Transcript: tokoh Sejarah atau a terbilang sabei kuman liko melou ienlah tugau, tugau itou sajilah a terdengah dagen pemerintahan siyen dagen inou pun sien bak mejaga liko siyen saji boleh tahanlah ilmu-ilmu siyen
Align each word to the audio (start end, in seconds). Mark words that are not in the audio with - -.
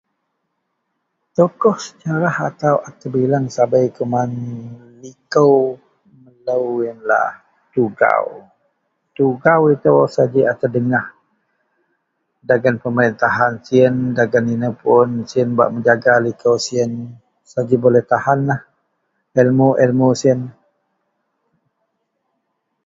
tokoh 1.37 1.75
Sejarah 1.85 2.35
atau 2.49 2.75
a 2.81 2.89
terbilang 2.99 3.45
sabei 3.55 3.87
kuman 3.97 4.31
liko 5.01 5.51
melou 6.23 6.65
ienlah 6.85 7.29
tugau, 7.73 8.25
tugau 9.15 9.61
itou 9.75 9.97
sajilah 10.17 10.51
a 10.53 10.59
terdengah 10.61 11.05
dagen 12.49 12.75
pemerintahan 12.85 13.53
siyen 13.65 13.95
dagen 14.17 14.45
inou 14.53 14.73
pun 14.83 15.07
sien 15.29 15.49
bak 15.57 15.69
mejaga 15.75 16.13
liko 16.25 16.51
siyen 16.65 16.91
saji 17.51 17.75
boleh 17.83 18.03
tahanlah 18.11 18.59
ilmu-ilmu 19.41 20.07
siyen 20.21 20.39